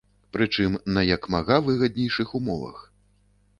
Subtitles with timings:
[0.37, 2.83] Прычым на як мага выгаднейшых умовах.